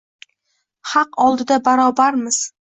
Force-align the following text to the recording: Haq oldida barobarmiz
Haq 0.93 1.19
oldida 1.27 1.59
barobarmiz 1.69 2.43